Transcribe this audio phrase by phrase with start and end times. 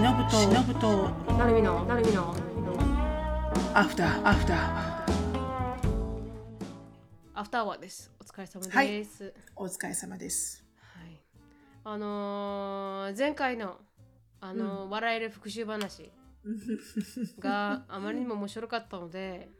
[0.00, 2.34] しのぶとしのぶとなるみのなるみの
[3.74, 4.56] アフターアフター
[7.34, 8.10] アフターワーです。
[8.18, 9.34] お疲れ様はいです、はい。
[9.56, 10.64] お疲れ様です。
[11.84, 13.76] あのー前回の
[14.40, 16.10] あのー笑える復讐話
[17.38, 19.50] があまりにも面白かったので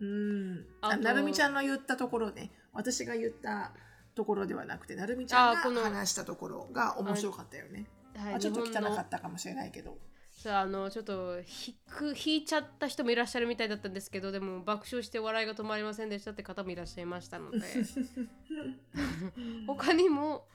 [0.00, 0.66] うん。
[0.82, 2.52] あなるみちゃんの言ったところね。
[2.74, 3.72] 私が言った
[4.14, 7.86] ところではなくてなるみちゃんが話したところが面白かったよね、
[8.18, 9.98] はいまあ、ちょっと汚かったかもしれないけど。
[10.32, 17.58] さああのちょっと引く引いちゃった人もいらっしゃるみたいだったんですけどでも爆笑して笑いが止まりませんでしたって方もいらっしゃいましたので。
[19.66, 20.46] 他にも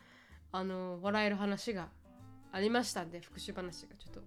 [0.54, 1.90] あの笑える話が
[2.54, 3.96] ありましたんで復習話が。
[3.98, 4.22] ちょっと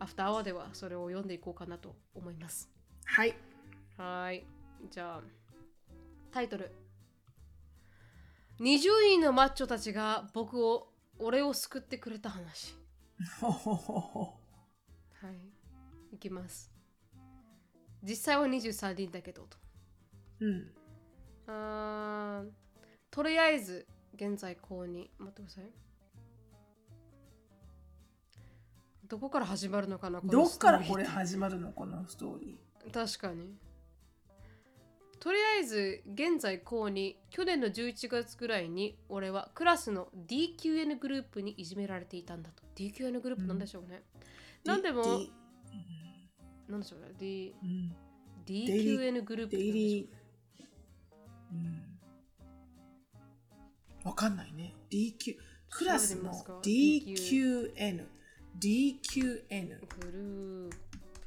[0.00, 2.68] アフターアワーではそれを読んでいこうかなと思います。
[3.04, 3.36] はい。
[3.96, 4.46] はーい。
[4.90, 5.22] じゃあ
[6.32, 6.72] タイトル。
[8.60, 8.78] 20
[9.08, 10.89] 人のマッチョたちが僕を
[11.20, 12.74] 俺を救ってくれた話。
[13.40, 14.32] は
[16.10, 16.14] い。
[16.14, 16.72] いきます。
[18.02, 19.58] 実際は23人だけどと。
[20.40, 20.72] うん。
[23.10, 25.70] とりあえず現在公認待ってください。
[29.06, 32.60] どこから始まるのかなこのどっからこれ始まるのこのストーリ
[32.92, 33.56] 確かに
[35.20, 42.62] とりあえず現在公認去年の11月ぐらいに俺はクラスの DQN グループにいじめられていたんだと。
[42.74, 43.58] DQN グループなん。
[43.58, 45.30] でしょうね、ーなんでも D-
[46.68, 47.08] なんでしょうね。
[47.18, 47.94] D うん。
[48.46, 50.08] DQN グループなんでしょうリー
[51.52, 51.82] うん。
[54.04, 54.72] わかんないね。
[54.90, 55.36] DQ
[55.68, 56.32] クラスの
[56.62, 58.06] DQN
[58.58, 60.76] DQN グループ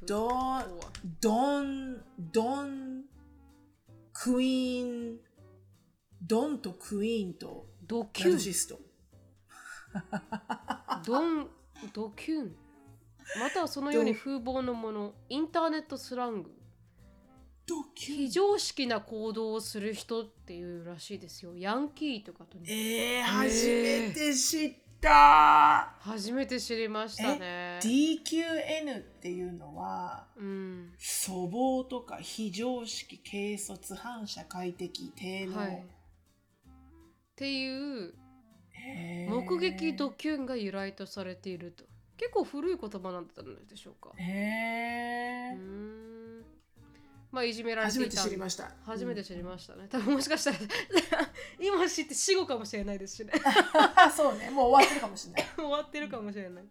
[0.04, 0.66] ドとは？
[1.20, 3.04] ドンドン
[4.14, 5.18] クイーン
[6.22, 8.32] ドンとクイーンとナドキュン。
[8.32, 8.80] ルシスト。
[11.04, 11.50] ドン
[11.92, 12.56] ドキュン。
[13.38, 15.14] またはそのように風貌のもの。
[15.28, 16.50] インターネットスラング。
[17.94, 21.56] 非常識な行動をする人っていうらしいですよ。
[21.56, 24.74] ヤンキーとかとねえー、初めて知っ
[25.04, 27.78] た、初めて知りましたね。
[27.82, 30.92] DQN っていうのはうん。
[31.26, 35.74] 粗暴とか非常識軽率反社会的低能、はい。
[35.74, 35.80] っ
[37.36, 38.14] ていう
[39.28, 41.84] 目撃ドキュンが由来とされていると。
[42.16, 44.12] 結構古い言葉なんだったのでしょうか。
[44.16, 45.56] へー。
[45.56, 46.23] うーん
[47.34, 48.70] まあいじめられて初めて知りました。
[48.86, 50.56] 初めて知りましたね、多分もしかしたら
[51.58, 53.32] 今知って死後かもしれないですしね。
[53.96, 54.50] た そうね。
[54.50, 56.64] もう終わってるかもしれない、 終わってるかもしれない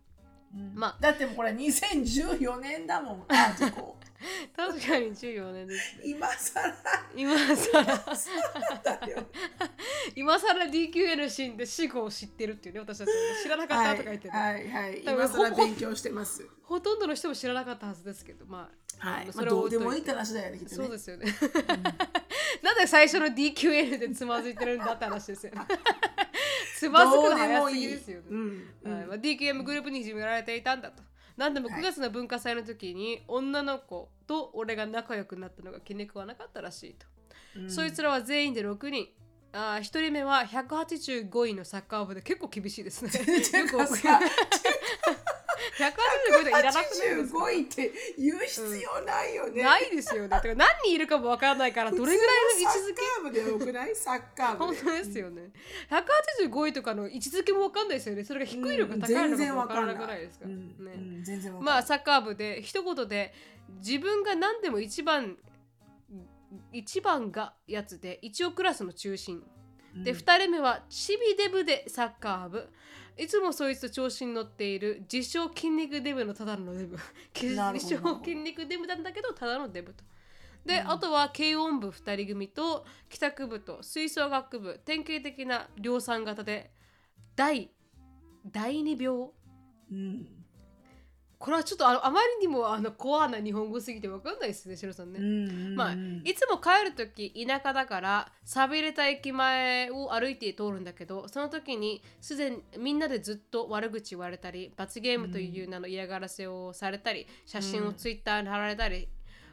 [0.54, 0.72] うん。
[0.76, 0.98] まあ。
[1.00, 3.26] だってもうこれ2014年だもん。
[3.30, 3.98] アーティコ
[4.56, 6.04] 確かに14年ですね。
[6.06, 6.76] 今更。
[7.16, 7.84] 今更。
[8.84, 9.26] だよ。
[10.16, 13.10] 今更 DQN 死んで死後を知ってるっていうね私たち
[13.44, 16.48] 知らなかったとか言ってね、はいはい、はい、今更勉強してます。
[16.64, 18.84] ほとんどの人も知らなかったはずですけどまあ。
[19.00, 20.68] はい、まあ、それをどうでも置いといって話だよねね。
[20.68, 21.26] そうですよね、
[22.62, 25.62] なんで最初の DQN でつまずいてるんだって話ですよね。
[26.78, 28.28] つまずくの早すぎですよね。
[28.30, 31.04] うんうんはいまあ、DQM グループにいじめられていたんだと。
[31.38, 37.08] なんでもはい9月の文化祭の時に女の子と俺が仲良くなったのが気に食わなかったらしいと。
[37.58, 39.08] うんそいつらは全員で6人。
[39.56, 43.12] あ1人目は185位のサッカー部で結構厳しいですね。
[43.12, 44.20] ていうかさ
[45.78, 50.28] 185位でいらなくないですか85位って言う必要ないよね、ないですよね。
[50.30, 52.18] だから何人いるかもわからないからどれぐらい
[52.56, 53.02] の位置づけ？
[53.02, 53.96] サッカー部でよくない？
[53.96, 54.82] サッカー部で。
[54.82, 55.52] 本当ですよね。
[55.90, 57.98] 185位とかの位置づけもわかんない。
[57.98, 58.24] ですよね。
[58.24, 60.48] それが低いのか高いのかもわからなくないですか。
[61.62, 63.34] まあサッカー部で一言で
[63.78, 65.38] 自分が何でも一番
[66.72, 69.44] 一番がやつで一応クラスの中心。
[70.04, 70.18] でうん。
[70.18, 72.68] 2人目はチビデブでサッカー部
[73.18, 76.98] いつもそいつと調子に乗っている自称筋肉デブのただのデブ。
[77.34, 80.04] 自称筋肉デブなんだけどただのデブと。
[80.66, 80.92] で、うん。
[80.92, 86.72] あとは軽音部2人組と帰宅部と吹奏楽部典型的な量産型で
[87.36, 87.72] 第
[88.46, 89.32] 第2病。
[89.92, 90.43] うん
[91.44, 95.20] これはちょっとあのあまりにもあのコアな日本語すぎてわかんないですね、シロさんね。
[95.20, 95.94] うんまあ、
[96.24, 109.10] いつも帰るとき田舎だから寂れた駅前を歩いて通るんだけどその時にすでにみんなでずっと悪口言われたり罰ゲームという名の嫌がらせをされたり写真をツイッターに貼られたり、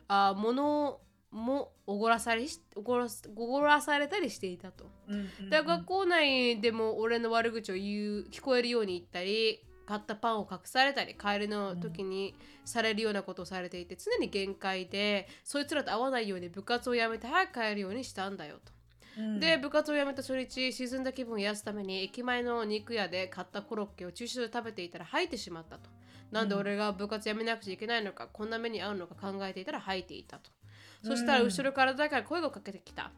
[0.07, 1.01] あ物
[1.33, 4.85] もおごらされしおごらおごらされたりしていたと。
[5.51, 18.73] 学校内でも俺の悪口を言う聞こえるように言ったり買ったパンを隠されたり帰りの時にされるようなことをされていて常に限界でそいつらと会わないように部活を辞めて早く帰るようにしたんだよと。
[19.19, 25.91] うんで部活を辞めた初日沈んだ気分を癒すために駅前の肉屋で買ったコロッケを駐車場で食べていたら吐いてしまったと
[26.31, 30.51] なんで俺が部活やめなくちゃいけないのか、こんな目に遭うのか考えていたら吐いていたと。
[31.03, 33.11] そしたら後ろから誰か声をかけてきた。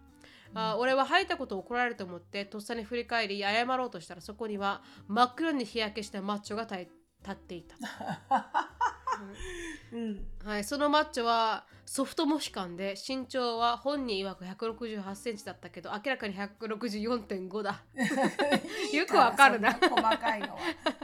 [0.55, 6.91] あ俺は吐いたことを怒られると思ってとっさに振り返り謝ろうとしたらそこには真っ黒に日焼けしたマッチョが立
[7.31, 7.77] っていた、
[9.93, 10.27] うん。
[10.45, 17.83] はい、そのマッチョはソフトモヒカンで身長は本人曰く168センチだったけど明らかに164.5だ
[18.93, 20.59] よくわかるな細かいのは。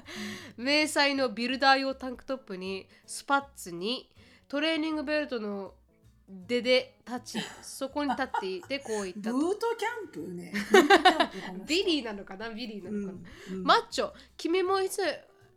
[0.56, 4.10] 迷彩のビルダー用タンクトップにスパッツに
[4.48, 5.74] トレーニングベルトの
[6.28, 9.36] 出で立ちそこに立っていてこう言ったと。
[9.38, 10.52] ブートキャンプね。
[11.66, 13.18] ビリーなのかなビリーなのかな、
[13.50, 14.12] うんうんマッチョ。
[14.36, 15.00] 君もいつ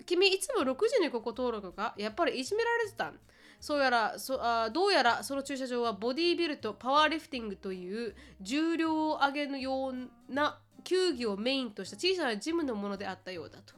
[0.05, 3.19] 君いつも6時にここ通るのかやっぱりいじめられてたん。
[3.59, 13.75] そうやらそあどうやらその駐車場はボディービルとパワーリフティングという重量を上げるような競技をメインとした小さなジムのものであったようだと、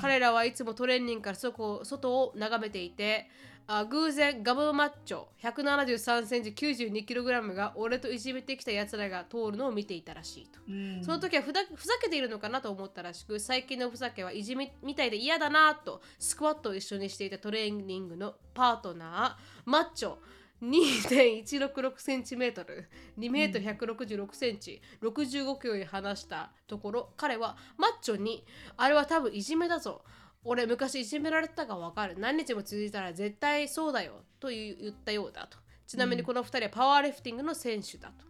[0.00, 3.28] 彼らはいつもトレーニングから外外を眺めていて
[3.72, 10.58] あ偶然ガブマッチョ173センチ92キログラムが俺といじめてきた奴らが通るのを見ていたらしいと。
[10.68, 20.16] うんその時はふざふざけているのかなと思ったらしく最近のふざけはいじめみたいで嫌だなとスクワットを一緒にしていたトレーニングのパートナーマッチョ
[20.62, 22.86] 2.166cm、
[23.18, 28.44] 2メートル166センチ、65キロに話したところ、彼はマッチョに、
[28.76, 30.02] あれは多分いじめだぞ。
[30.44, 32.18] 俺昔いじめられてたかわかる。
[32.18, 34.24] 何日も続いたら絶対そうだよ。
[34.38, 35.58] と言ったようだと。
[35.86, 38.24] ちなみにこの2人はパワーリフティングの選手だと。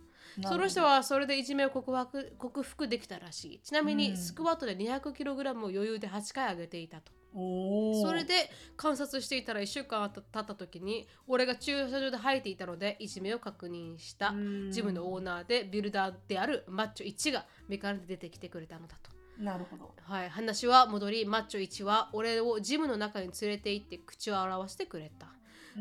[0.49, 3.61] その人はそれでいじめを克服克服できたらしい。
[3.61, 7.13] ちなみにスクワットで 200kg を余裕で8回上げていたと。
[7.33, 19.20] それで観察していたら1週間経った時に俺が駐車場で吐いていたのでいじめを確認したうんジムのオーナーでビルダーであるマッチョ1が目から出てきてくれたのだと。
[19.41, 19.95] なるほど。
[20.03, 25.29] はい、話は戻りマッチョ1は俺をジムの中に連れて行って口を表してくれた。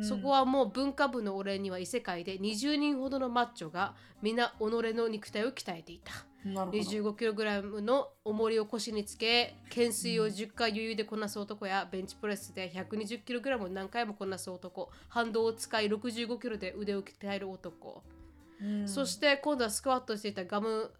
[0.03, 6.13] そこはもう文化部の俺には異世界で20人ほどのマッチョが皆己の肉体を鍛えていた。
[6.45, 6.77] なるほど。
[6.77, 18.03] 25kg の重りを腰につけ懸垂を10回余裕でこなす男やベンチプレスで 120kg を何回もこなす男反動を使い 65kg で腕を鍛える男、
[18.61, 20.91] うんそして今度はスクワットしていたガム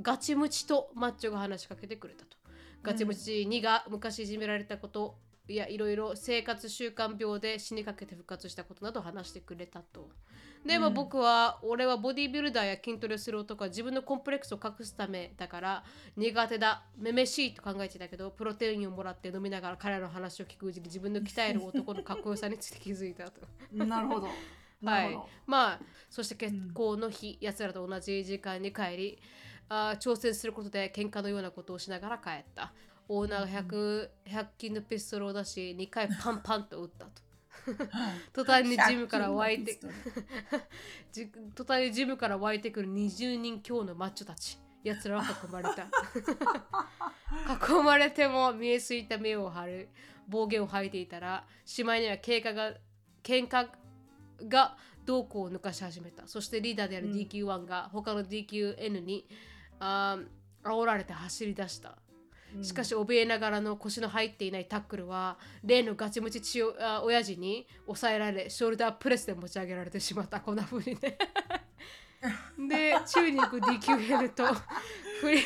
[0.00, 2.36] ガチムチとマッチョが話しかけてくれたと
[2.82, 5.16] ガチムチ2が昔いじめられたこと
[5.48, 10.08] いやいろいろ生活習慣病で死にかけて復活したことなどを話してくれたと。
[10.64, 15.84] でも僕は、俺はボディービルダーや筋トレをする男は自分のコンプレックスを隠すためだから
[16.16, 23.40] 苦手だ、めめしいと考えてたけど、プロテインをもらって飲みながら彼らの話を聞くうちに自分の鍛える男のかっこよさについて気づいたと。
[23.74, 24.28] なるほど。
[24.84, 25.18] はい。
[25.46, 29.18] まあ、そして結婚の日、奴らと同じ時間に帰り、
[29.74, 32.74] あー挑戦することで喧嘩のようなことをしながら帰った。
[33.08, 37.22] オーナーが 100, 100均のピストルを出し、2回 パンパンと撃ったと。
[38.32, 40.12] 途端にジムから湧いて100均のピス
[40.50, 40.64] トル
[41.12, 44.58] じ途端にジムから湧いてくる20人強のマッチョたち。
[44.84, 45.88] 奴らは囲まれた。
[47.78, 49.88] 囲まれても見えすいた目を張る
[50.28, 52.74] 暴言を吐いていたら、しまいには経過が
[53.22, 53.70] 喧嘩
[54.48, 54.76] が
[55.06, 56.26] 動向を抜かし始めた。
[56.26, 59.26] そしてリーダーである DQ1 が他の DQN に、
[59.84, 61.98] あー煽られて走り出した。
[62.60, 70.40] しかし怯えながらの腰の入っていないタックルは例のガチムチ血をあ親父に抑えられショルダープレスで持ち上げられてしまった。
[70.40, 71.18] こんな風にね。
[72.68, 74.44] で宙に行く DQL と
[75.20, 75.40] 振り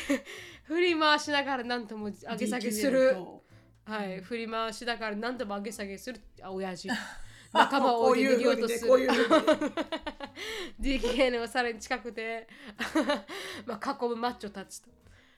[0.65, 3.13] 振り回しながら何とも上げ下げする。
[3.13, 3.43] と。
[3.85, 6.21] はい振り回しながら何とも上げ下げする。
[6.43, 6.89] あ親父
[7.53, 9.09] 仲間をこう置いてようとする。
[10.79, 12.47] DKN はさらに近くて
[13.65, 14.89] まあ囲むマッチョたちと。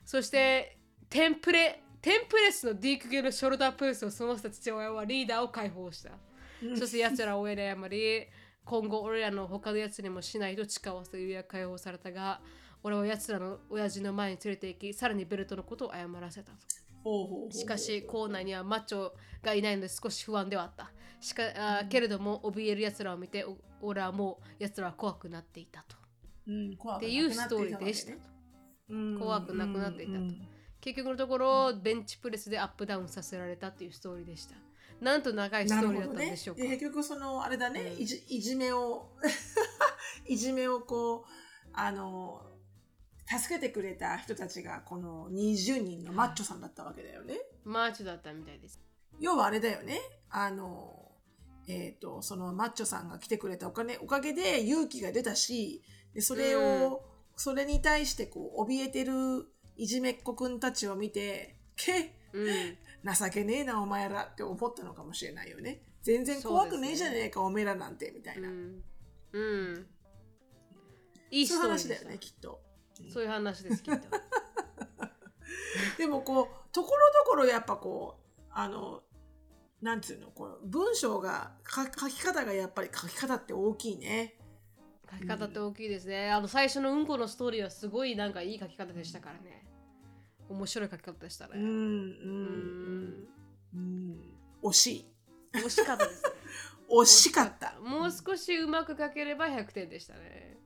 [0.05, 0.77] そして
[1.09, 6.11] テンプレテンプレスの DK のショルダープレスを済ませた父親はリーダーを解放した、
[6.77, 8.27] そして奴らを親で謝り
[8.63, 12.39] 今後俺らの他の奴にもしないと誓わせるや解放されたが
[12.83, 16.57] 俺は奴らの親父の前に連れて行きさらにベルトのことを謝らせたと
[17.51, 20.91] しかし校内にはマッチョがいないので少し不安ではあった。
[21.21, 25.95] しかあけれども怯える奴らを見てお俺はもう奴らは怖くなっていたと。
[26.47, 28.19] うん怖くっていうストーリーでしたと。
[28.89, 30.19] うん怖くなくなっていたと。
[30.19, 30.47] うん
[30.81, 34.55] 結局のところベンチプレスでアップダウンさせられたっていうストーリーでした。
[35.01, 38.01] なんと長いストーリーだったんでしょうか、ね、で結局そのあれだね、うん。
[38.01, 39.09] いじいじめを
[40.25, 41.29] いじめをこう
[41.73, 42.48] あの
[43.29, 47.35] 助けてくれた人たちがこの20人のマッチョさんだったわけだよね。
[47.63, 48.81] マーチだったみたいです。
[49.19, 49.99] 要はあれだよね。
[50.31, 51.11] あの、
[51.67, 55.83] えっ、と、そのマッチョさんが来てくれたお金、おかげで勇気が出たし、
[56.15, 57.03] でそれを、
[57.35, 59.13] それに対してこう、怯えてる
[59.77, 62.77] いじめっ子くんたちを見て、け、うん。
[63.13, 65.81] 情けねえなお前らって思ったのかもしれないよね。
[66.01, 68.83] 全然怖くねえじゃねえか、おめえらなんてみたいうな、ん、
[69.33, 69.87] うん、
[71.31, 72.61] いい話だよねきっと
[73.07, 74.07] そういう話ですきっと。
[75.97, 79.03] でもこうところどころやっぱこうあの
[79.81, 84.35] なんつうのこう文章がか書き方がやっぱり書き方って大きいね。
[85.11, 89.65] 書き方って大きいですね、あの最初のうんこのストーリーはすごいなんかいい書き方でしたからね。
[90.49, 91.53] 面白い書き方でしたね。
[91.55, 93.07] うんうんううん。
[93.11, 93.27] ん
[93.73, 94.33] うん。
[94.61, 95.05] 惜しい。
[95.53, 96.29] 惜しかったですね。
[96.91, 97.79] 惜しかった。
[97.79, 100.59] もう少しうまく書ければ100点でしたね。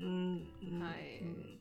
[0.00, 0.06] うん。
[0.06, 0.82] うん。
[0.82, 1.20] はい。
[1.20, 1.53] うん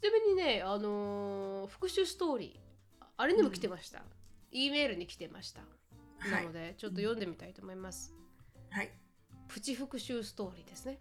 [0.00, 4.02] ちなみにね、あのー復習ストーリー、あれにも来てました。
[4.50, 5.60] E メールに来てました。
[5.60, 8.14] はいなので、ちょっと読んでみたいと思います。
[8.70, 8.90] はい
[9.48, 10.98] プチ復習ストーリーですね。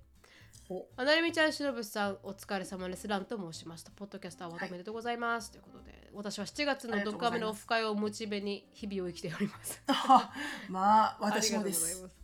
[0.67, 3.07] ほあなるみちゃん、しのぶさん、お疲れ様です。
[3.07, 3.91] ランと申しました。
[3.91, 5.51] ポッドキャスターはおめでとうございます。
[5.51, 9.81] ということで、私は7月のドカメのオフ会をモチベに日々を生きております。
[9.87, 10.31] あ
[10.67, 12.15] まああり私もでがとうございすます。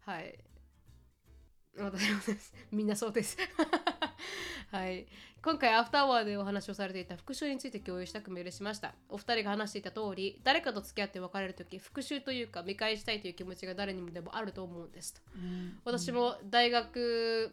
[0.00, 0.38] はい。
[1.78, 2.54] 私もです。
[2.72, 3.36] みんなそうです。
[4.70, 5.06] はい。
[5.42, 8.94] 今回、アフターワーでお話をされていた復習について共有したくメールしました。
[9.08, 15.22] お二人が話していた通り、誰かと付き合って別れるとき、復習というか見返したいという気持ちが誰にもでもあると思うんですと。
[15.34, 17.50] うん私も大学、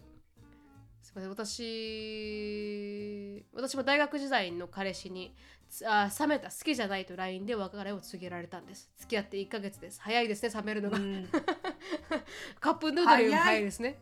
[1.01, 8.89] すみません、私、私も大学時代の彼氏に、つあ冷めた好きじゃないと LINE で別れを告げられたんです。
[8.97, 10.01] 付き合って1ヶ月です。
[10.01, 10.97] 早いですね、冷めるのが。
[10.97, 11.27] うん
[12.59, 13.99] カップヌードルよりも早いですね。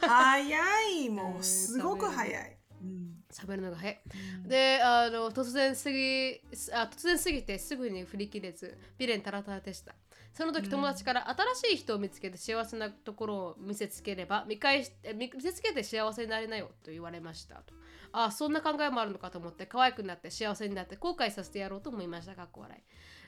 [0.00, 4.00] 早いもうんうすごく早い、うん冷めるのが早い。
[4.46, 6.40] であの突然すぎ
[6.72, 9.94] あ突然すぎてすぐに振り切れず未練たらたらでした。
[10.34, 17.74] その時友達から新しい人を見つけて幸せなところを見せつければ見返しえ見見せつけて幸せになりなよと言われましたと。
[18.12, 22.34] あそんな考えもあるのかと思って可愛くなって幸せになって後悔させてやろうと思いました。
[22.34, 22.82] かっこ笑い。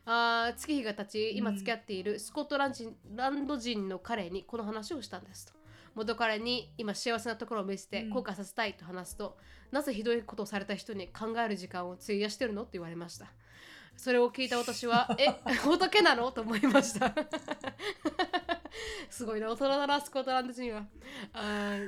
[0.06, 5.52] あー月日が経ち今付き合っているスコットランド人ランド人の彼にこの話をしたんですと。
[5.94, 9.38] 元彼に今幸せなところを見せて後悔させたいと話すと、
[9.70, 12.62] なぜひどいことをされた人に考える時間を費やしてるの？
[12.62, 13.32] って言われました。
[13.96, 15.28] それを聞いた私は、 え、
[15.62, 16.32] 仏なの？
[16.32, 17.14] と思いました。
[19.10, 20.86] すごいな、大人だな、スコットランド人は。
[21.32, 21.40] あ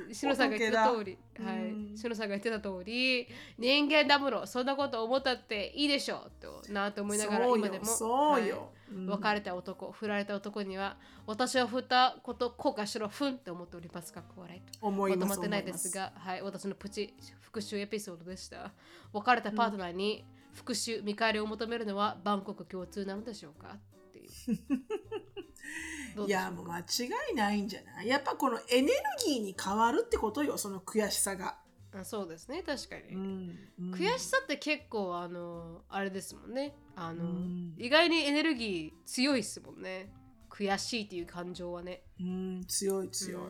[0.09, 3.27] ーシノさんが言ってた通り、はい、うんシノさんが言ってた通り、
[3.57, 7.85] 人間だもの、そんなこと思ったっていいでしょとなと思いながら、今でも。
[7.85, 8.71] よそうよ、
[9.07, 14.85] 別れた男、振られた男には、私を振ったこと後悔しろ、ふんって思っておりますか、笑いと。
[14.85, 18.71] 思いまってないですが、はい、私のプチ復習エピソードでした。
[19.13, 23.75] 別れたパートナーに復習、見返りを求めるのは万国共通なのでしょうか？
[23.75, 24.29] っていう。
[26.25, 26.83] いやもう間違
[27.31, 28.07] いないんじゃない？
[28.07, 28.93] やっぱこのエネル
[29.25, 31.59] ギーに変わるってことよその悔しさが、
[31.93, 33.03] あそうですね、確かに。
[33.13, 33.93] うんうん。
[33.93, 36.75] 悔しさって結構あのあれですもんね。
[36.95, 37.75] あの、うん。
[37.77, 40.11] 意外にエネルギー強いですもんね。
[40.49, 43.41] 悔しいっていう感情はね、うん強い強い、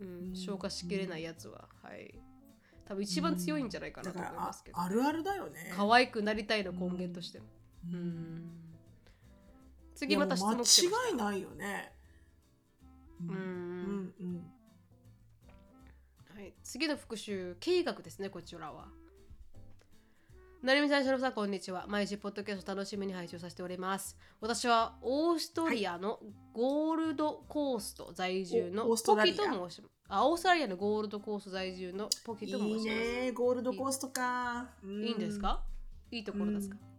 [0.00, 0.28] うん。
[0.28, 0.36] うん。
[0.36, 2.18] 消化しきれないやつは、はい。
[2.86, 5.72] 多分一番強いんじゃないかなと思いますけど、あるあるだよね。
[5.74, 7.46] 可愛くなりたいの根源としても、
[7.92, 8.73] ううんん
[9.94, 11.92] 次また質問間違いないよね。
[13.20, 14.50] ううんんうん。
[16.34, 18.88] はい、次の復習経学ですねこちらは。
[20.62, 21.86] なるみさん、しのぶさん、こんにちは。
[21.86, 24.16] 毎週、ポッドキャスト楽しみに配信させております。
[24.40, 26.18] 私は、オーストリアの
[26.54, 29.92] ゴールドコースト在住のポキと申します。
[30.08, 32.88] あ、オーストラリアのゴールドコースト在住のポキと申します。
[32.88, 34.70] いいねゴールドコーストか。
[34.82, 35.62] いいんですか？
[36.10, 36.93] いいところですか、うん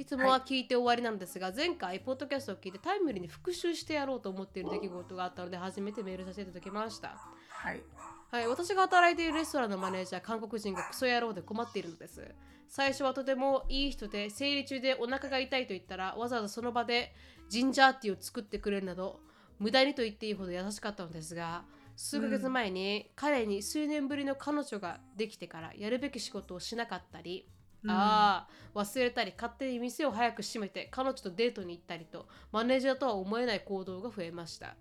[0.00, 7.18] いつもは聞いて終わりなんですが、前回、ポッドキャストを聞いてタイムリーに復習してやろうと思っている出来事があったので、初めてメールさせていただきました。
[7.50, 7.82] はい
[8.30, 12.34] はい、私が働いているレストランのマネージャー、韓国人がクソ野郎で困っているのです。
[12.66, 17.12] 最初はとてもいい人で、生理中でお腹が痛いと言ったら、わざわざその場で
[17.50, 19.20] ジンジャーティーを作ってくれるなど、
[19.58, 27.46] 無駄にと言っていいほど優しかったのですが、数ヶ月前に彼に数年ぶりの彼女ができてからやるべき仕事をしなかったり、
[27.86, 34.76] ああ忘れたり勝手に店を早く閉めて彼女とデートに行ったりとマネージャーとは思えない行動が増えました。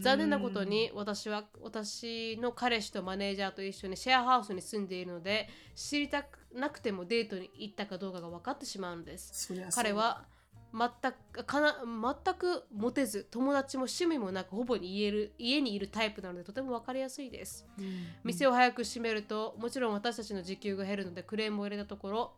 [0.00, 9.32] 残念なことに私は私の彼氏とマネージャーと一緒にシェアハウスに住んでいるので知りたくなくてもデートに行ったかどうかが分かってしまうのです。
[9.74, 10.24] 彼は
[10.72, 17.66] 全くかな全くモテず友達も趣味もなくほぼに言える家にいるタイプなのでとても分かりやすいです。
[17.78, 18.06] うん。
[18.24, 22.32] 店を早く閉めるともちろん私たちの時給が減るのでクレームを入れたところ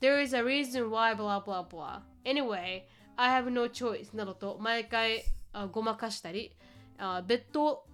[0.00, 2.00] There is a reason why blah blah blah.
[2.24, 2.84] Anyway
[3.16, 6.56] I have no choice などと毎回あごまかしたり
[6.98, 7.84] あベッド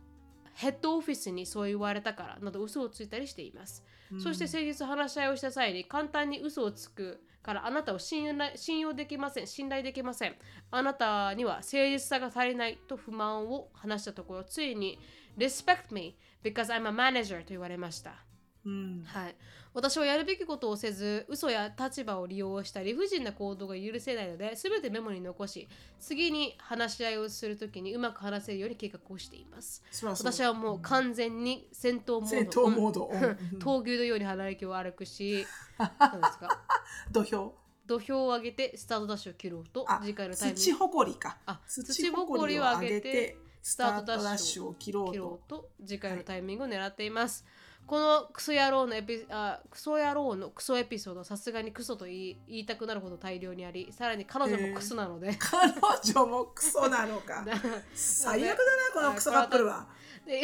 [0.54, 3.84] ヘッドオフィスにそう言われたからなど嘘をついたりしています。
[4.18, 10.36] そして先日話し合いをした際に簡単に嘘をつくからあなたを信頼信用できません、信頼できません。
[10.70, 14.98] あなたには誠実さが足りないと不満を話したところ、ついに
[15.36, 18.31] Respect me because I'm a manager と言われました。
[18.64, 19.02] うん。
[19.06, 19.34] はい、
[19.74, 29.82] 私はやるべきことをせず嘘や立場を利用した理不尽な行動が許せないので全てメモに残し次に話し合いをするときにうまく話せるように計画をしています。
[30.02, 32.26] 私はもう完全に戦闘モード。
[32.28, 33.10] 戦闘モード、
[33.58, 35.46] 闘牛のように鼻息を歩くし
[35.78, 36.64] 何ですか？
[37.10, 37.54] 土俵。
[37.84, 41.38] 土俵を上げてスタートダッシュを切ろうとあ次回のタイミング土ほこりか。
[41.46, 45.70] あ土ほこりを上げてスタートダッシュを切ろうとうと。
[45.84, 47.44] 次回のタイミングを狙っています、
[47.86, 55.72] このクソ野郎のエピあクソ野郎のクソエピソードはさすがにクソと言い言いたくなるほど大量にありさらに彼女もクソなので、彼
[56.12, 57.44] 女もクソなのか。
[57.94, 59.86] 最悪だなこのクソカップルは。
[60.26, 60.42] で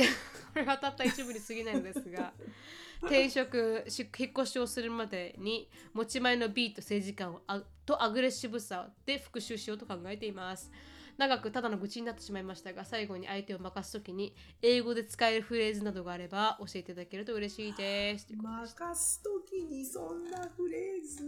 [0.53, 2.33] これはたった一部に過ぎないのですが
[3.03, 10.71] 転職し引っ越しをするまでに持ち前のビート政治観をあとアグレッシブさで復習しようと考えています
[11.19, 18.29] 長くただの愚痴になってしまいましたが最後に相手を任すときに英語で使えるフレーズなどがあれば教えていただけると嬉しいです。
[18.33, 21.25] 任す時にそんなフレーズ。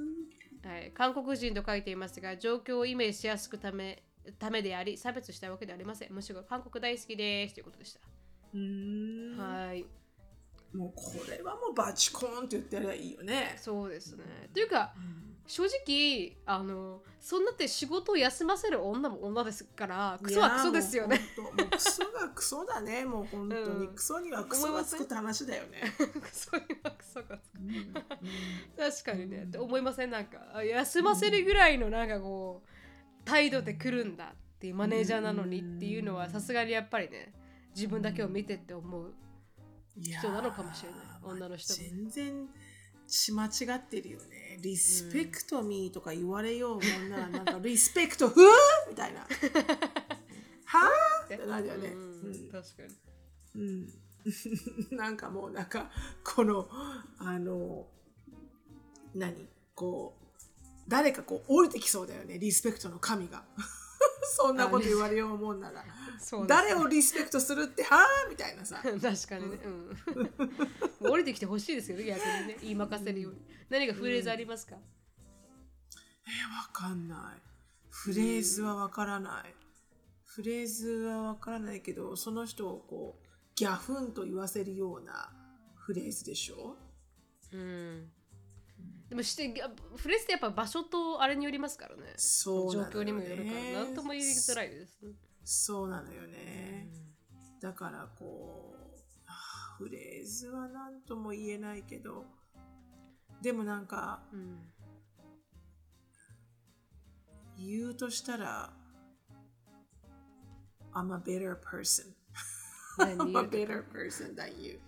[0.66, 4.02] はい、韓国人と書いていますが状況をイメージしやすくため
[4.38, 6.12] ためであり差別したいわけではありません。
[6.12, 7.54] むしろ韓国大好きです。
[7.54, 8.00] ということでした。
[8.54, 9.38] うーん。
[9.38, 9.84] はい。
[10.74, 13.56] もうこれはもうバチコーンって言ってやればいいよね。
[13.56, 14.24] そうですね。
[14.54, 14.94] というか、
[15.50, 21.20] 正直あのそんなって仕事を休ませる女も女ですからクソはクソですよね。
[21.36, 23.04] もうクソが クソだね。
[23.04, 23.94] もう本当に、うん。
[23.94, 27.58] クソにはクソがつくって話だよね、 クソにはクソがつく。
[27.58, 27.94] うんうん
[28.76, 30.10] 確かにね、って思いません？
[30.10, 37.34] なんかあ休ませるぐらいのなんかこう態度で来るんだっていうマネージャーなのにっていうのはさすがにやっぱりね
[37.74, 39.12] 自分だけを見てって思う。
[39.96, 41.00] 人なのかもしれない。
[41.24, 41.78] 女の人も。
[41.80, 42.48] 全然
[43.08, 48.44] 血間違ってるよねリスペクトミーとか言われようもんならなんかリスペクトふー
[48.88, 49.20] みたいな。
[50.64, 50.78] は
[51.22, 52.22] あってなるよね、うん。
[52.26, 52.48] うん。
[52.50, 52.82] 確か
[53.54, 53.60] に。
[54.90, 55.90] うん、 なんかもうなんか
[56.22, 56.68] この
[57.18, 57.86] あの
[59.14, 59.48] 何？
[59.74, 60.20] こう
[60.88, 63.44] 誰かこう降りてきそうだよねリスペクトの神が。
[64.36, 65.84] そんなこと言われようもんなら
[66.18, 68.80] そうです誰をリスペクトするってはあみたいなさ。
[68.82, 69.96] 確かにね、うん、
[71.10, 72.56] 降りてきてほしいですけど逆にね。
[72.62, 73.40] 言いまかせるように。
[73.68, 77.42] 何かフレーズありますか、えわかんない。
[77.88, 79.54] フレーズはわからない。
[80.24, 85.32] フレーズはわからないけどその人をこうギャフンと言わせるような
[85.76, 86.76] フレーズでしょ？
[87.52, 88.10] うん。
[89.08, 89.52] でもして
[89.96, 92.02] フレーズってやっぱ場所とあれによりますからね。
[92.16, 92.82] 状そうね。
[92.92, 95.12] 況にもよるから何とも言いづらいですね
[95.52, 96.86] そうなのよね、
[97.60, 98.72] だからこ
[99.78, 102.24] うフレーズは何とも言えないけど
[103.42, 104.58] でもなんかうん
[107.58, 108.70] 言うとしたら
[110.94, 112.14] I'm a better person.
[112.96, 114.78] 何 I'm 言 a better person than you.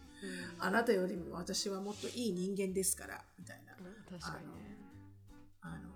[0.60, 3.72] あなたよりも私はもっといい人間ですからみたいな。
[3.78, 4.78] うん確かにね。
[5.60, 5.90] あの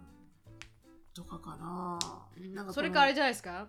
[1.14, 1.98] とかかな,、
[2.52, 3.68] なんかそれかあれじゃないですか？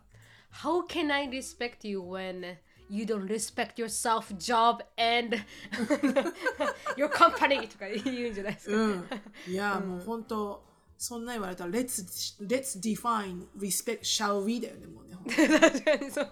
[0.63, 5.37] How can I respect you when you don't respect yourself, job and
[6.97, 9.05] your company とか言うんじゃないですか、うん、
[9.49, 10.63] いや、もう本当
[10.99, 16.31] そんな言われたら let's, let's define respect shall we だよねもうねほんと確かにそう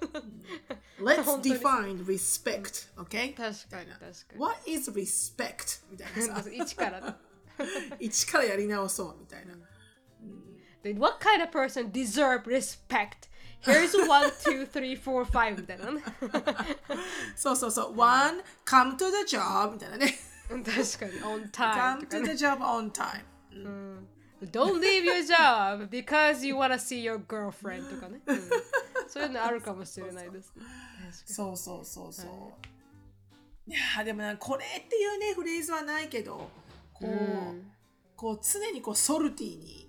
[1.01, 7.17] let's 本当に define respect okay 確かに確かに what is respect みたいなさ一から
[7.99, 9.55] 一からやり直そうみたいな、
[10.83, 13.29] Then what kind of person deserve respect?
[13.66, 16.02] Here's one, two, three, four, five みたいなね
[17.36, 20.14] そうそうそう one come to the job みたいなね
[20.50, 23.24] 確かに on time come とか to ね the job on time
[24.52, 28.40] Don't leave your job because you wanna see your girlfriend とかね、うん
[29.08, 30.64] そういうのあるかもしれないですね
[31.26, 36.50] そうそうそうそう、い、やーでもなこれっていうねフレーズはないけど
[36.94, 37.72] こう、うん
[38.16, 39.85] こう常にこうソルティに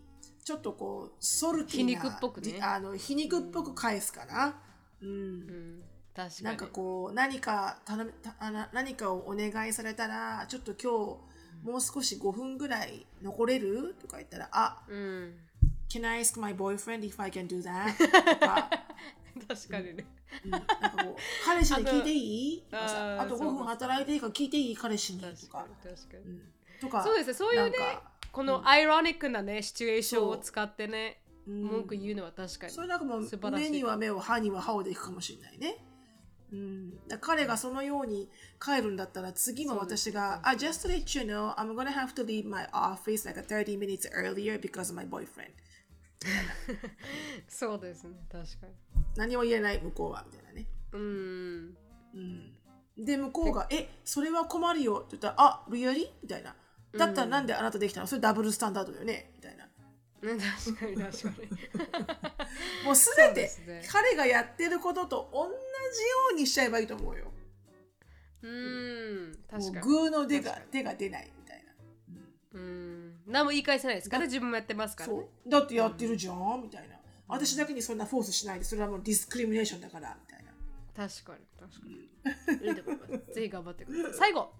[0.47, 2.53] ちょっとこうソルティな皮肉っぽくね。
[2.53, 4.55] じあの皮肉っぽく返すかな、
[5.03, 5.09] うん。
[5.09, 5.83] うん
[6.15, 6.45] 確かに。
[6.45, 11.17] なんかこう何か頼みたあな何かをお願いされたらちょっと今
[11.65, 15.35] 日もう少し5分ぐらい残れるとか言ったらあうん。
[15.89, 17.97] Can I ask my boyfriend if I can do that?
[18.39, 18.71] とか。
[19.49, 20.07] 確かにね。
[20.45, 20.51] うん。
[20.53, 22.19] なんかこう彼氏に聞いてい
[22.55, 22.65] い？
[22.71, 24.77] ああと5分働いていいから聞いていい？
[24.77, 25.21] 彼氏に。
[25.21, 26.23] と確かかに確かに。
[26.23, 26.43] うん。
[26.81, 27.35] とかそうですね。
[27.35, 31.65] そういうねなんかこのアイロニックなねシチュエーションを使ってねうん。
[31.65, 35.79] 文句言うのは確かにそれなんかもう目には目を歯には歯をでいくかもしれないね。
[36.53, 38.29] うん、彼がそのように
[38.63, 44.61] 帰るんだったら次も私が、あ、just to let you know, I'm gonna have to leave my office like 30 minutes earlier
[44.61, 45.51] because of my boyfriend.
[47.49, 48.67] そうですね確か
[49.17, 50.61] 何も言えない向こうは、みたいなね。
[50.61, 51.77] にうん。
[52.15, 56.11] うん、で、向こうが、え、それは困るよって言ったら、あ、really?
[56.23, 56.55] みたいな。
[56.99, 58.07] だったらなんであなたできたの？
[58.07, 59.31] それダブルスタンダードだよね？
[59.37, 59.65] みたいな。
[59.65, 62.85] ね確かに確かに。
[62.85, 63.51] もうすべて
[63.91, 65.57] 彼がやってることと同じよ
[66.33, 67.33] うにしちゃえばいいと思うよ。
[68.43, 69.79] うんも確かに。
[69.79, 71.73] うグーの手が手が出ないみたいな。
[72.55, 73.21] うん。
[73.27, 75.19] 何も言い返せないですから自分もやってますからね。
[75.19, 75.51] そう。
[75.51, 76.63] だってやってるじゃん？
[76.63, 76.97] みたいな。
[77.29, 80.53] 私だけにそんなフォースしないでそれはもうディスクリミネーションだからみたいな。
[80.95, 82.69] 確かに確かに。
[82.69, 83.35] いいと思います。
[83.35, 84.15] ぜひ頑張ってください。
[84.15, 84.53] 最後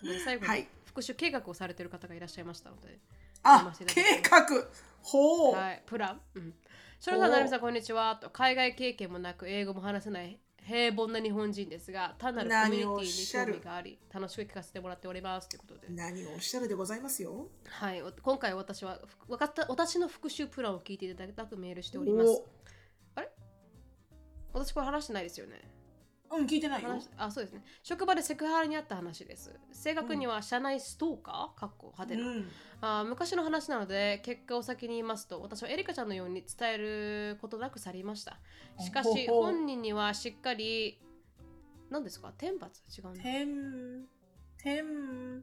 [0.00, 2.98] すみません最後にはい復習計画をされている方がいらっしゃいましたので
[3.44, 4.90] あ読ませてい計ただきます画？
[5.02, 6.20] ほう、はい、プラン。
[6.34, 6.54] うん。
[6.98, 8.18] ショロさん、おなるみさん、こんにちは。
[8.20, 15.48] と海外経験もなく、英語も話せない平凡な日本人ですが、単なるコミュニティに興味があり、楽しく聞かせてもらっております。
[15.48, 15.86] ということで。
[15.88, 17.48] 何をおっしゃるでございますよ。
[17.66, 22.28] はい、お今回私は、ふわかった私の復習プランを聞いていただきたくメールしております。
[22.28, 22.46] お
[24.52, 25.62] 私、これ話してないですよね。
[26.32, 26.90] うん、聞いてないよ。
[26.90, 27.62] 話あ、そうですね。
[27.82, 29.58] 職場でセクハラにあった話です。
[29.72, 31.58] 正確には、社内ストーカー？
[31.60, 32.24] かっこはてな。
[32.26, 32.48] うん、
[32.80, 38.38] あー昔の話なので結果を先に言いますと私はエリカちゃんのように伝えることなく去りました
[38.78, 40.98] しかしほほ本人にはしっかり
[41.90, 42.32] 何ですか？
[42.38, 42.80] 天罰？
[42.96, 44.06] 違うね天、
[44.62, 45.42] 天、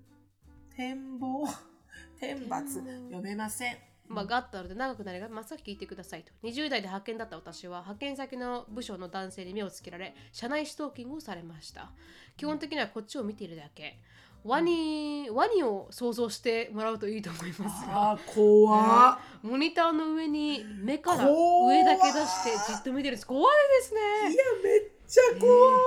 [0.75, 1.45] 展望、
[2.19, 3.77] 天罰、読めません。
[4.07, 6.31] まあ、があったので長くなりがまさ聞いてくださいと。
[6.43, 11.91] 20代で派遣だった私は派遣先の部署の男性に目をつけられ社内ストーキングをされました。
[12.35, 13.99] 基本的にはこっちを見ているだけ。
[14.43, 18.11] ワニワニを想像してもらうといいと思いますが。
[18.11, 19.19] あー、怖っ。
[19.41, 23.27] モニターの上に目から上だけ出してじっと見てるんです。
[23.27, 23.43] 怖い
[23.79, 23.99] ですね。
[24.31, 25.81] いや、めっちゃ怖い。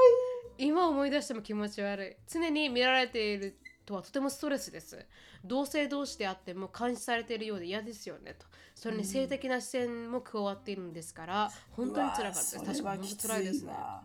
[0.58, 2.16] 今思い出しても気持ち悪い。
[2.28, 3.56] 常に見られている
[3.90, 5.04] とはとてもストレスです。
[5.44, 8.34] 同性同士であっても監視されているようで嫌ですよね。
[8.38, 8.46] と。
[8.74, 12.56] それに性的な視線も加わっているんですから本当に辛かったです。
[12.56, 13.72] 確かに本当辛いですね。
[13.72, 14.04] わ。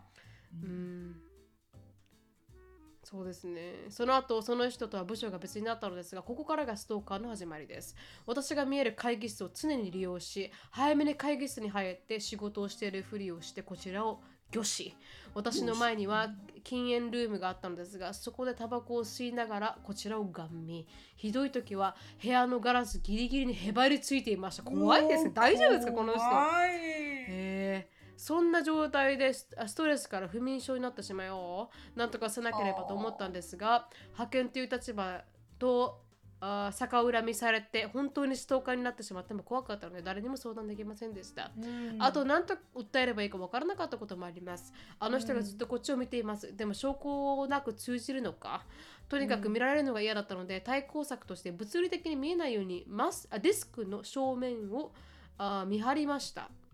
[0.63, 1.15] うん。
[3.04, 3.74] そうですね。
[3.89, 7.95] その後その人とは部署が別になったのですがここからがストーカーの始まりです。
[8.26, 14.21] 私が見える会議室を常に利用し早めに会議室に入って仕事をしているふりをしてこちらを
[14.53, 14.95] 御し
[15.34, 16.29] 私の前には
[16.63, 20.88] 禁煙ルームがあったのですがそこでタバコを吸いながらこちらをガン見。
[21.15, 24.63] ひどい時は部屋のガラスギリギリにへばりついていました。
[24.63, 25.31] 怖いですね。
[25.34, 26.69] 大丈夫ですかこの人怖い。
[26.71, 35.21] へえそんな状態でスストレスから不眠症になってしまいよなんとかせなければと思ったんですが派遣という立場
[35.60, 36.04] と
[36.47, 41.97] あー逆恨みされて本当にストーカーになってしまっても怖かったので誰にも相談できませんでした、うん。
[41.97, 44.71] あと何と訴えればいいか分からなかったこともあります。
[44.99, 48.63] あの人がずっとこっちを見ています、でも証拠なく通じるのか。
[49.10, 54.91] とにかく見られるのが嫌だったので、対抗策として物理的に見えないようにマスあディスクの正面を
[55.38, 56.43] あー見張りました。
[56.43, 56.64] うん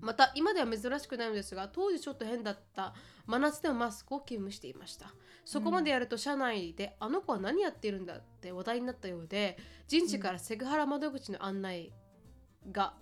[0.00, 2.94] また今では珍しくないのですが当時ちょっと変だった
[3.26, 5.12] 真夏でもマスクを勤務していました。
[5.44, 11.92] そこまでやると社内で、あの子は何やってるんだって話題になったようで人事からセクハラ窓口の案内
[12.70, 12.94] が、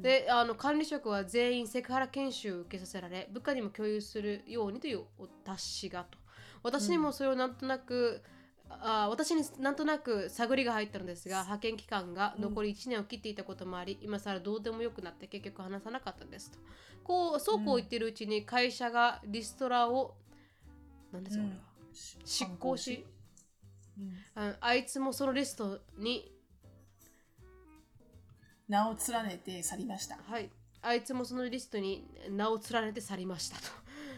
[0.00, 6.18] であの管理職は全員セクハラ研修を受けさせられ部下にも共有するようにというお達しがと。
[6.62, 8.22] 私にもそれをなんとなく、
[8.70, 16.58] あ私になんとなく探りが入ったのですが派遣期間が残り1年を切っていたこともあり、今更どうでもよくなって結局話さなかったですと。
[17.02, 20.14] こうそうこう言ってるうちに会社がリストラを
[21.12, 21.62] 何ですかこれは、
[22.24, 23.06] 執行し
[23.98, 24.42] うん。
[24.42, 26.32] ああいつもそのリストに
[28.68, 30.16] 名を連ねて去りました。
[30.16, 30.50] はい、
[30.82, 33.62] あいつもそのリストに名を連ねて去りましたと。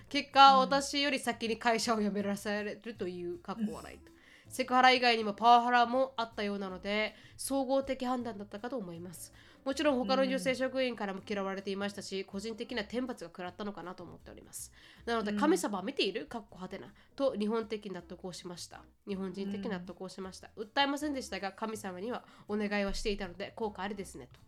[0.09, 4.16] 結果、私より先に会社を辞めらされるという過去はないと。
[4.49, 9.33] セクハラ以外にもパワハラもあったようなので、総合的判断だったかと思います。
[9.65, 14.71] もちろん他の女性職員からも嫌われていましたし、個人的な天罰が食らったのかなと思っております。
[15.05, 16.27] なので、神様は見ている？
[16.27, 18.83] かっこはてなと日本的納得をしました。
[19.09, 20.51] 日本人的納得をしました。
[20.57, 24.39] 訴えませんでしたが、神様にはお願いはしていたので、効果ありですねと。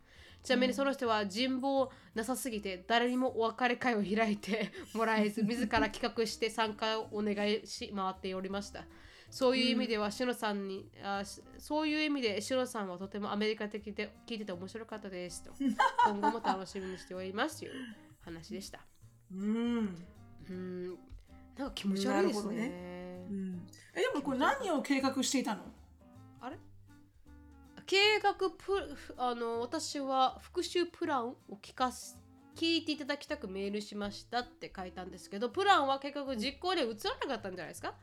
[0.41, 8.85] ちなみにその人は人望なさすぎて誰にもお別れ会を開いてもらえず 自ら企画して参加をお願いし回っておりました
[9.29, 15.51] そういう意味ではシノさんに、あしそういう意味でシノさんはとてもアメリカ的で聞いてて面白かったですと。
[16.05, 17.71] 今後も楽しみにしておりますという
[18.21, 18.79] 話でした。
[19.31, 19.95] うん。
[20.49, 20.87] うん。
[21.57, 23.27] なんか気持ち悪いですなるほどね。
[23.29, 23.67] うん。
[23.93, 25.63] え、でもこれ何を計画していたの？
[26.41, 26.57] あれ？
[27.85, 32.19] 計画プあの私は復習プランを聞かす
[32.55, 37.89] 聞いていただきたくメールしましたって書いたんですけどプランは結局実行に移らなかったんじゃないですか？
[37.89, 37.93] あ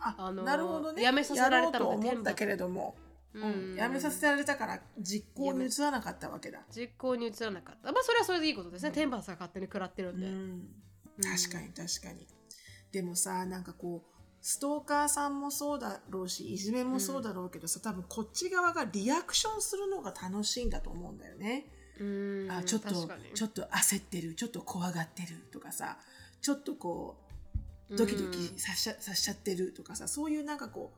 [0.00, 1.02] あのなるほどね。
[1.02, 2.96] やめさせられたと思ったけれども、
[3.34, 3.74] ううん。
[3.74, 7.92] ん、やめさせられたから実行に移らなかったわけだ、実行に移らなかった。
[7.92, 8.92] まあそれはそれでいいことですね。
[8.92, 10.68] 天罰が勝手に食らってるんで、うん、
[11.22, 12.26] 確かに確かに。
[12.92, 21.66] でもさなんかこうストーカーさんもそうだろうしいじめもそうだろうけどさ、多分こっち側がリアクションするのが楽しいんだと思うんだよね、
[22.00, 22.88] うんあちょっと
[23.34, 25.98] ちょっと焦ってるちょっと怖がってるとかさ
[26.40, 27.29] ちょっとこう
[27.96, 30.92] ドキドキさしちゃ,、さしちゃってるとかさそういうなんかこ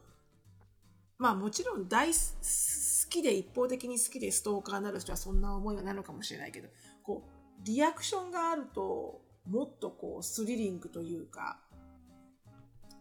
[1.18, 6.68] うまあもちろん大す好きで一方的に好きでストーカーになる人はそんな思いはないのかもしれないけど
[7.02, 11.60] こうリアクションがあるともっとこうスリリングというか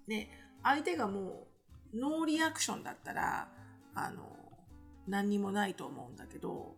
[0.07, 0.29] ね
[0.63, 1.47] 相手がも
[1.93, 3.49] うノーリアクションだったら
[3.95, 4.23] あの
[5.07, 6.75] 何にもないと思うんだけど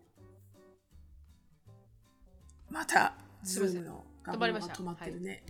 [2.70, 5.44] またズームの画面が止まってるね。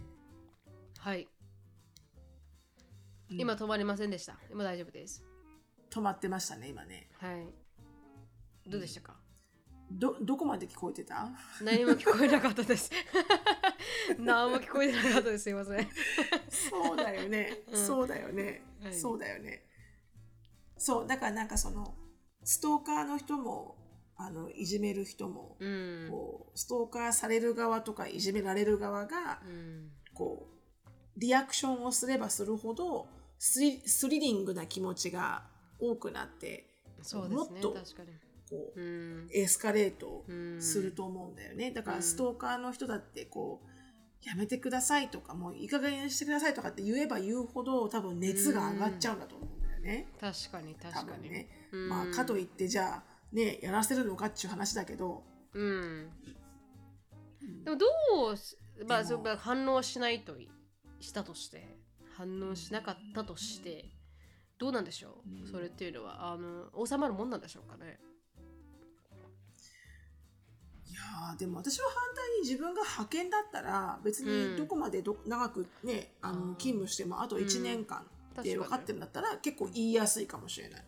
[0.97, 1.32] はい、うん
[3.37, 4.37] 今止まりませんでした。
[4.51, 5.23] 今大丈夫です。
[5.89, 7.09] 止まってましたね今ね。
[7.19, 7.45] はい。
[8.69, 9.15] どうでしたか、
[9.91, 11.29] どどこまで聞こえてた？
[11.61, 12.91] 何も聞こえなかったです。
[14.17, 15.43] 何も聞こえてなかったです。
[15.43, 15.89] すいません。
[16.49, 17.63] そうだよね。
[17.71, 17.85] うん。
[17.85, 18.63] そうだよね。
[18.81, 18.93] はい。
[18.93, 19.65] そうだよね。
[20.77, 21.95] そうだからなんかその
[22.43, 23.77] ストーカーの人も
[24.15, 26.07] あのいじめる人も、うん。
[26.09, 29.91] こうストーカーされる側とかいじめられる側がうん。
[30.13, 30.47] こ
[30.85, 33.07] うリアクションをすればするほど
[33.39, 35.43] スリスリリングな気持ちが
[35.79, 36.69] 多くなって
[37.01, 37.75] そうですねもっと
[38.49, 39.29] こううん。
[39.33, 41.71] エスカレートうんすると思うんだよね。
[41.71, 41.97] だかうん。
[41.97, 50.07] らストーカーの人だってこうやめてくださいとかもういい加減にしてくださいとかって言えば言うほど多分熱が上がっちゃうんだと思うんだよね。
[50.19, 51.49] 確かに多確かに、分ね。
[51.71, 51.89] うん。
[51.89, 55.23] まあかといってじゃあねやらせるのかっていう話だけど。
[55.53, 56.09] うん。
[57.65, 57.85] でもど
[58.33, 60.49] うすまあ反応しないとい
[60.99, 61.77] したとして
[62.17, 63.85] 反応しなかったとして
[64.57, 65.51] どうなんでしょう、うん。
[65.51, 67.99] それっていうのはあの収まるもんなんでしょうかね？
[70.89, 74.51] いやーでも私は反対に自分が派遣だったら別うん。
[74.51, 78.05] にどこまでど長くねあの勤務してもあと1年間
[78.39, 80.83] って分かってるんだったら結構言いやすいかもしれない。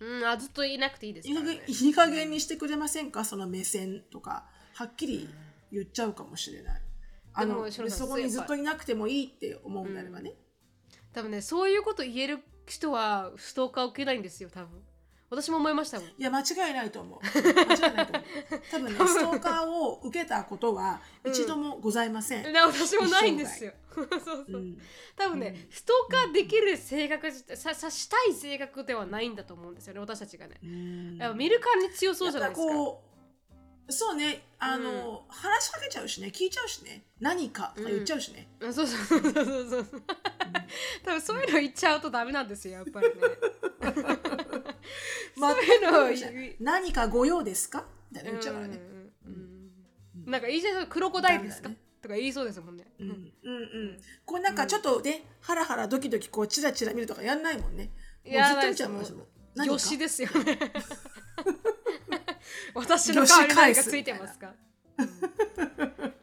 [0.00, 0.24] うん。
[0.26, 3.24] あずっといなくていいですいい加から、ね減、いい加減にしてくれませんか？
[3.24, 4.44] その目線とか。
[4.74, 5.26] はっきり
[5.72, 6.82] 言っちゃうかもしれない。
[7.32, 10.34] あのそこにずっといなくてもいいって思うんであればね。
[11.16, 14.82] 多分ねそういうこと言える人はストーカー受けないんですよ多分。
[15.30, 16.08] 私も思いましたもん。
[16.08, 17.20] いや間違いないと思う。
[17.24, 18.62] 間違いないと思う。
[18.70, 22.42] 多分ねストーカーを受けたことは一度もございません。
[22.42, 23.72] で私もないんですよ。
[23.94, 24.44] そうそう。
[24.46, 24.78] うん。
[25.16, 30.56] 多分ね、ストーカーできる性格じささしたい性格ではないんだと思うんですよね私たちがね。
[30.62, 31.16] うん。
[31.16, 32.74] やっぱ見るからに強そうじゃないですか
[33.88, 34.42] そうね。
[34.58, 36.28] あの、話しかけちゃうしね。
[36.28, 37.04] 聞いちゃうしね。
[37.20, 38.74] 何かとか言っちゃうしね、うん。
[38.74, 39.86] そうそうそうそうそう。
[41.04, 43.14] 多分そういうの言っちゃうとダメなんですよやっぱりね。
[45.36, 47.86] まあそういうの 何かご用ですか？
[48.10, 49.70] みたいな言っちゃうからね、うんうん
[50.24, 50.30] うん。
[50.30, 51.76] なんか言いそうクロコダイルですか、ね。
[52.02, 53.14] とか言いそうですもんね、うん、うん。
[53.14, 57.90] うんこうなんかちょっとね、ハラハラドキドキこうチラチラ見るとかやんないもんね。
[58.24, 59.26] もうずっと見ちゃいますもん。
[59.54, 59.74] 何か？
[59.74, 60.58] 魚子ですよね
[62.74, 64.54] 私の顔に何かついてますか？
[64.98, 65.08] うん。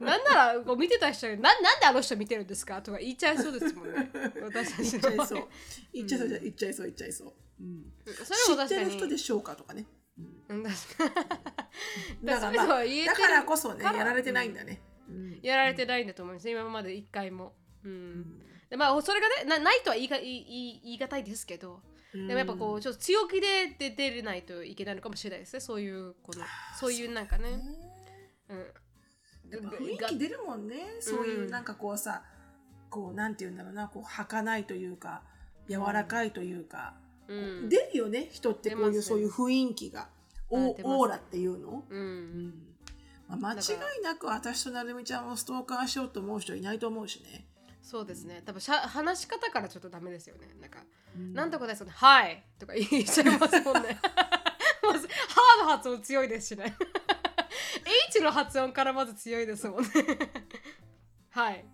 [0.06, 4.12] なんならこう見てた人がななんであの人見てるんですかとか言いちゃいそうですもんね。
[4.42, 5.48] 私たちの言っちゃいそう。
[5.94, 7.86] 言っちゃいそう言っちゃいそう言っちゃいそう、うん、
[8.26, 9.86] それも確かに知ってる人でしょうかとかね、
[10.18, 10.58] うん。
[10.58, 10.64] うん。
[10.64, 15.40] 確かにだから、らこそねやられてないんだね、うん。
[15.42, 16.50] やられてないんだと思います。
[16.50, 18.40] 今まで一回も、うん。
[18.70, 21.82] でまあそれがねなないとは言いが言い言い言い難いですけど
[22.14, 25.60] でもやっぱこうちょっと強気で出てれないといけないのかもしれないですね。
[25.60, 26.46] そういうこの
[26.80, 27.60] そういうなんかね、
[28.50, 28.58] うん、
[29.50, 30.76] やっぱ雰囲気出るもんね。
[31.00, 32.24] そういうなんかこうさ、
[32.90, 33.88] こうなんて言うんだろうな。
[33.88, 35.24] こう儚いというか
[35.68, 36.94] 柔らかいというか、
[37.28, 37.70] うん。
[37.70, 38.30] 出るよね。
[38.32, 40.10] 人ってこういう出ますそういう雰囲気が、
[40.50, 42.48] おうん出ますオーラっていうの、ううん。
[42.48, 42.54] ん
[43.28, 43.56] まあ、間違
[44.00, 47.48] いなく私となるみちゃんをストーカーしようと思う人いないと思うしね、
[47.84, 48.42] そうですね。
[48.46, 50.48] 多分しゃ話し方からちょっとダメですよね。
[50.60, 50.80] なんか、
[51.16, 51.34] うん。
[51.34, 54.00] なんとかですよね「はい」とか言いちゃいますもんね。
[54.82, 56.76] まず「は」の発音強いですしね。
[58.10, 59.90] H の発音からまず強いですもんね。
[61.30, 61.66] はい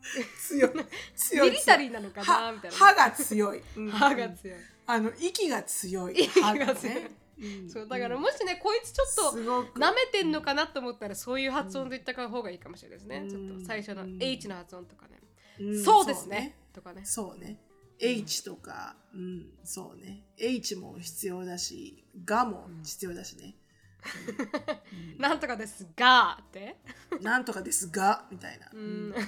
[0.47, 0.71] 強い
[1.15, 2.45] 強いミリタリーなのかな？
[2.47, 2.77] はみたいな。
[2.77, 3.89] 歯が強い、うん。
[3.91, 6.23] 歯が強い、あの息が強い。
[6.23, 6.95] 息が歯強い。
[6.95, 7.11] ね。
[7.39, 7.69] うん。
[7.69, 9.79] そうだからもしねこいつちょっとすごく。
[9.79, 13.29] 舐めてんのかなと思ったらそういう発音で言った方がいいかもしれないですね、うん。
[13.29, 14.17] ちょっと最初のうん。
[14.19, 15.19] H の発音とかね、
[15.59, 17.59] うんそうですねとかねそうね。
[17.99, 20.23] H とか、うん、そうね。
[20.37, 23.55] H も必要だし、がも必要だしね。
[25.19, 26.77] なんとかですがって。
[27.21, 29.13] なんとかですがみたいな、うん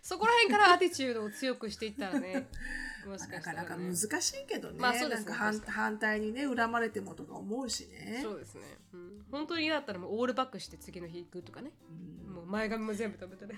[0.00, 2.48] そこら辺からアティチュードを強くしていったらね。
[3.04, 9.24] もしかなした、からなか難しいけどね,、まあそうですねなんか反対にね恨まれてもとか思うしねそうですね、うん。
[9.30, 11.72] 本当に嫌だったらもうオールバックして次の日行くとかね。
[11.90, 13.54] うんもう前髪も全部止めてね。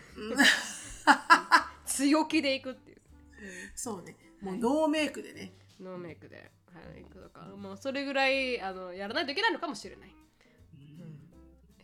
[2.00, 3.00] 強気で行くっていう。
[3.74, 4.16] そうね。
[4.40, 10.14] もうノーメイクでね、ノーメイクで、はい、行くとか、もうそれぐらいあのやらないといけないのかもしれない。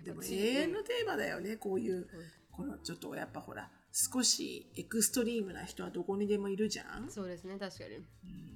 [0.04, 1.56] でも永遠のテーマだよね。
[1.56, 2.06] こういう
[2.50, 7.10] このちょっとやっぱほら少しエクストリームな人はどこにでもいるじゃん。
[7.10, 7.96] そうですね、確かに。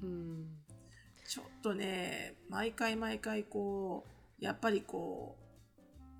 [0.02, 0.46] うん。
[1.26, 4.04] ちょっとね毎回毎回こ
[4.40, 5.36] うやっぱりこ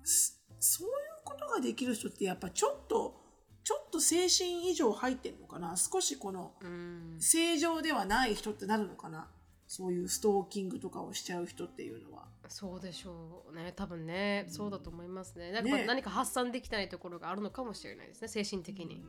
[0.03, 0.93] うすそういう
[1.25, 3.20] ことができる人ってやっぱちょっと
[3.63, 5.75] ちょっと精神異常入ってるのかな？
[5.77, 7.17] 少しこのうん。
[7.19, 9.27] 正常ではない人ってなるのかな？
[9.67, 12.25] そういうストーキングとかをしちゃう人っていうのは。
[12.49, 13.71] そうでしょうね。
[13.75, 15.51] 多分ね、そうだと思いますね。
[15.51, 19.03] なんかね何か発散できないところがあるのかもしれないですね、精神的に。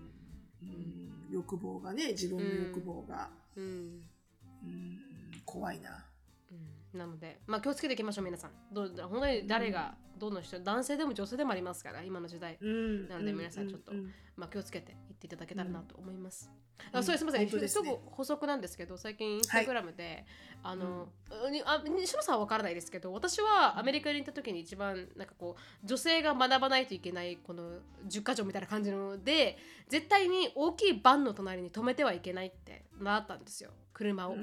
[0.63, 3.65] うん欲望がね自分の欲望が、うん。
[3.65, 5.01] うん
[5.45, 6.05] 怖いな。
[6.93, 8.51] うん、なので、まあ気をつけていきましょう、皆さん。
[8.73, 12.59] どう本当に誰が、どの人、男性でも女性でもありますから、今の時代。
[12.61, 13.09] うん。
[13.09, 16.51] なので皆さんちょっとううまあ、気をつけていっていただけたらなと思います。
[16.55, 17.67] うんあそうですすみません、すね。
[17.67, 20.25] 一つ補足なんですけど、最近インスタグラムで、
[20.63, 21.09] あの、
[21.51, 27.79] にあ西野さんは分からないですけど、私はアメリカに行った時に一番なんかこう女性が学ばないといけないこの
[28.09, 34.37] 10か条みたいな感じので、絶対に大きいバンの隣に止めてはいけないってなったんですよ、車を。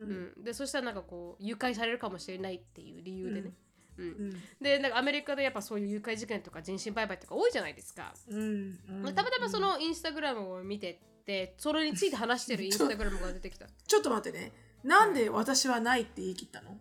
[0.00, 0.10] うん。
[0.36, 3.52] うんでそしたらなんかこう誘拐されるかもしれないっていう理由でね。
[3.98, 4.06] うん。
[4.06, 4.42] うん。
[4.60, 8.14] でなんかアメリカでやっぱそういう誘拐事件とか人身売買とか多いじゃないですか。
[8.28, 8.78] うん。
[9.04, 9.14] うん。
[9.14, 13.66] たまたまそのインスタグラムを見てて それについて話してるインスタグラムが出てきた。
[13.86, 14.52] ちょっと待ってね。
[14.82, 16.78] なんで私はないって言い切ったの？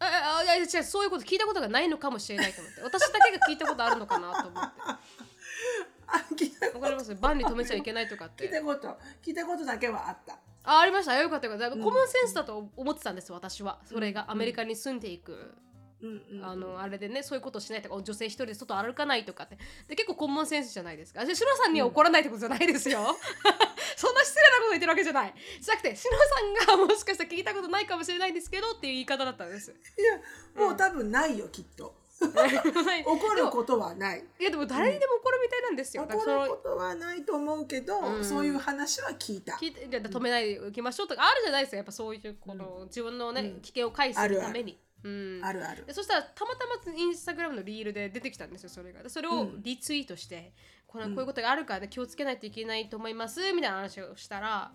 [0.00, 2.80] あああいや違うそういうこと聞いたことがないのかもしれないと思って。
[2.82, 4.80] 私だけが聞いたことあるのかなと思って。
[6.06, 7.14] あ聞いたわかります？
[7.14, 8.98] バンに止めちゃいけないとかっ聞いてたこと。
[9.22, 10.38] 聞いたことだけはあった。
[10.64, 11.14] あありました。
[11.14, 11.76] よかったよかった。
[11.76, 13.78] コモンセンスだと思ってたんです私は。
[13.84, 15.54] それがアメリカに住んでいく。
[16.02, 19.56] うんうんあのあれでねそういうことをしないとか女性一人で外歩かないとかって。
[19.88, 21.24] で結構コモンセンスじゃないですか。
[21.24, 23.00] でシノさんには怒らないってことじゃないですよ、
[23.96, 25.34] そんな失礼なこと言ってるわけじゃない。
[25.60, 26.18] じゃなくてシノ
[26.66, 29.70] さんがもしかしたら聞いたことないかもしれないんですけどっていう言い方だったんです。
[29.70, 32.03] いやもう多分ないよきっと。
[33.06, 34.24] 怒ることはない。
[34.38, 38.24] いやでも誰にでも怒るみたいなんですよ、だ怒ることはないと思うけど、うん。
[38.24, 39.54] そういう話は聞いた。
[39.54, 43.60] 聞いて止めないでおきましょうとかあるじゃないですかやっぱそういうこの、自分のね、うん。
[43.60, 44.78] 危険を回避するために。
[45.02, 45.40] うん。
[45.42, 45.84] あるある。
[45.84, 45.92] で。
[45.92, 49.02] そしたらたまたまインスタグラムのリールで出てきたんですよそれが。
[49.02, 50.52] でそれをうんリツイートして、
[50.86, 54.72] これこういうことがあるから、ね、気をつけないといけないと思いますみたいな話をしたら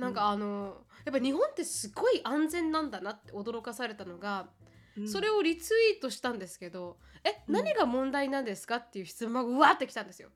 [0.00, 4.48] なんかあの、やっぱ日本ってすごい安全なんだなって驚かされたのが、
[5.00, 5.08] うん。
[5.08, 10.30] それをリツイートしたんですけどえ何が問題なんですかっていう質問がうわってきたんですよ。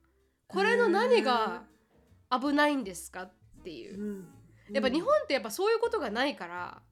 [0.48, 1.62] これの何が
[2.30, 3.32] 危ないんですかっ
[3.64, 3.98] ていう。
[3.98, 4.02] う。
[4.20, 4.28] ん。
[4.70, 6.82] やっぱ日本ってやっぱそういうことがないから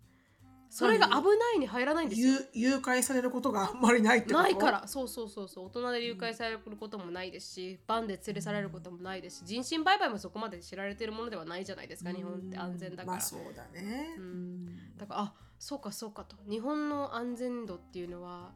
[0.69, 2.33] それが危ないに入らないんですよ。
[2.55, 4.43] 誘誘拐されることがあんまりないってこと？
[4.43, 4.89] ないから。
[4.89, 5.67] そうそうそうそう。
[5.67, 14.15] 大人で誘拐されることもないですし、バンで連れ去られることもないですし人身売買もそこまで知られてるものではないじゃないですか日本って安全だから、まあそうだね。
[14.17, 14.97] うん。
[14.97, 16.35] だからあそうかそうかと。
[16.51, 18.51] 日本の安全度っていうのは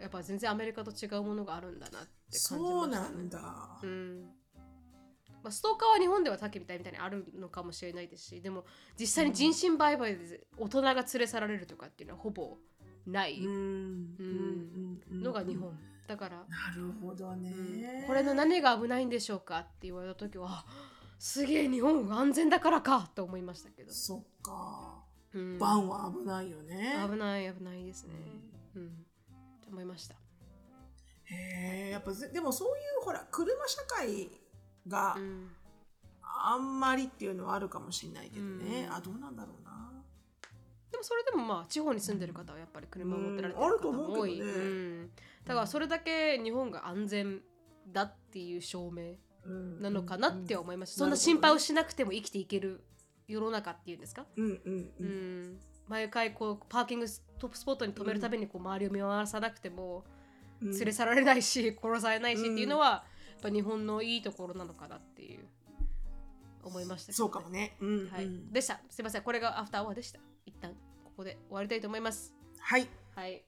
[0.00, 3.78] やっぱ全然アメリカと違うものがあるんだなって感じました、ね、そうなんだ。
[3.80, 4.22] うん。
[5.44, 8.64] まあ、ストーカーは日本ではさっきみたいみたいにあるのかもしれないですしでも
[8.98, 12.56] 実際に人身売買で大人が連れ去られるとかっていうのはほぼ
[13.06, 13.38] ない。
[13.38, 13.48] うん。
[13.48, 14.98] うん。
[15.12, 15.78] うんのが日本。
[16.08, 17.52] だから、なるほどね。
[18.00, 18.06] うん。
[18.08, 20.64] これの何が危ないんでしょうかって言われた時はあ
[21.20, 24.99] すげえ日本が安全だからかと思いましたけど、そっか。
[25.34, 25.58] うん。
[25.58, 26.94] バンは危ないよね。
[27.10, 28.14] 危ない危ないですね。
[28.74, 28.88] うん。
[29.62, 30.14] と思いました。
[31.24, 32.70] へえやっぱぜでもそうい
[33.02, 34.30] うほら車社会
[34.86, 35.48] がうん。
[36.42, 38.94] あんまりっていうのはあるかもしれないけどね、うん。
[38.94, 39.70] あどうなんだろうな。
[40.90, 45.10] でもそれでもまあ地方に住んでる方はやっぱり車を持ってられてる方も多い、思うん。
[45.44, 47.40] だからそれだけ日本が安全
[47.88, 49.14] だっていう証明
[49.44, 49.82] うん。
[49.82, 50.98] なのかなって思いました、うん。
[50.98, 52.84] そんな心配をしなくても生きていける
[53.30, 55.42] 世の中っていうんですか、うんうんううん。
[55.54, 60.04] ん毎回こうパーキングストップスポットに止めるためにこう周りを見回さなくても
[60.60, 60.70] うん。
[60.72, 63.04] 連れ去られないし殺されないしっていうのはや
[63.38, 65.46] っぱ日本のいいところなのかなっていう
[66.62, 68.80] 思いましたけどそうかもね、うんはい、うんでした。
[68.90, 69.22] すいません。
[69.22, 70.20] これがアフターアワーでした。
[70.44, 70.72] 一旦
[71.04, 72.34] ここで終わりたいと思います。
[72.58, 72.86] はい。
[73.14, 73.42] はい